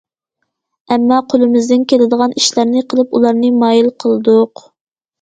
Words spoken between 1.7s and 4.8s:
كېلىدىغان ئىشلارنى قىلىپ، ئۇلارنى مايىل قىلدۇق.